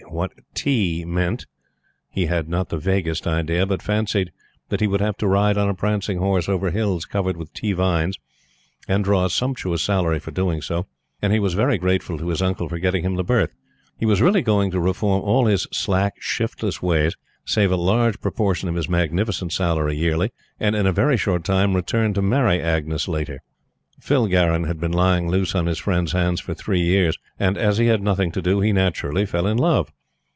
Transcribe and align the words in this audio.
What 0.09 0.31
"tea" 0.53 1.05
meant 1.05 1.45
he 2.09 2.25
had 2.25 2.49
not 2.49 2.67
the 2.67 2.77
vaguest 2.77 3.25
idea, 3.25 3.65
but 3.65 3.81
fancied 3.81 4.31
that 4.67 4.81
he 4.81 4.85
would 4.87 4.99
have 4.99 5.15
to 5.19 5.27
ride 5.27 5.57
on 5.57 5.69
a 5.69 5.73
prancing 5.73 6.17
horse 6.17 6.49
over 6.49 6.69
hills 6.69 7.05
covered 7.05 7.37
with 7.37 7.53
tea 7.53 7.71
vines, 7.71 8.17
and 8.89 9.05
draw 9.05 9.23
a 9.23 9.29
sumptuous 9.29 9.81
salary 9.81 10.19
for 10.19 10.31
doing 10.31 10.61
so; 10.61 10.85
and 11.21 11.31
he 11.31 11.39
was 11.39 11.53
very 11.53 11.77
grateful 11.77 12.17
to 12.17 12.27
his 12.27 12.41
uncle 12.41 12.67
for 12.67 12.77
getting 12.77 13.05
him 13.05 13.15
the 13.15 13.23
berth. 13.23 13.53
He 13.97 14.05
was 14.05 14.21
really 14.21 14.41
going 14.41 14.69
to 14.71 14.81
reform 14.81 15.23
all 15.23 15.45
his 15.45 15.65
slack, 15.71 16.15
shiftless 16.19 16.81
ways, 16.81 17.15
save 17.45 17.71
a 17.71 17.77
large 17.77 18.19
proportion 18.19 18.67
of 18.67 18.75
his 18.75 18.89
magnificent 18.89 19.53
salary 19.53 19.95
yearly, 19.95 20.31
and, 20.59 20.75
in 20.75 20.85
a 20.85 20.91
very 20.91 21.15
short 21.15 21.45
time, 21.45 21.73
return 21.73 22.13
to 22.15 22.21
marry 22.21 22.59
Agnes 22.61 23.07
Laiter. 23.07 23.39
Phil 24.01 24.27
Garron 24.27 24.65
had 24.65 24.81
been 24.81 24.91
lying 24.91 25.29
loose 25.29 25.55
on 25.55 25.67
his 25.67 25.77
friends' 25.79 26.11
hands 26.11 26.41
for 26.41 26.53
three 26.53 26.81
years, 26.81 27.17
and, 27.39 27.57
as 27.57 27.77
he 27.77 27.85
had 27.85 28.01
nothing 28.03 28.29
to 28.33 28.41
do, 28.41 28.59
he 28.59 28.73
naturally 28.73 29.25
fell 29.25 29.47
in 29.47 29.57
love. 29.57 29.89